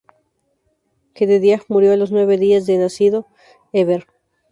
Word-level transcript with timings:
Jedediah 1.13 1.61
murió 1.67 1.93
a 1.93 1.95
los 1.95 2.11
nueves 2.11 2.39
días 2.39 2.65
de 2.65 2.79
nacido 2.79 3.27
Heber. 3.71 4.07